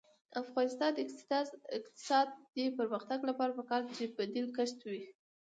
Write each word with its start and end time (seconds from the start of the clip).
د 0.31 0.33
افغانستان 0.43 0.91
د 0.93 0.99
اقتصادي 1.79 2.65
پرمختګ 2.79 3.19
لپاره 3.29 3.51
پکار 3.59 3.81
ده 3.87 3.91
چې 3.97 4.13
بدیل 4.17 4.45
کښت 4.57 4.77
وي. 4.89 5.03